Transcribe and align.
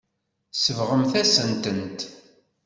Tsebɣemt-asent-tent. 0.53 1.99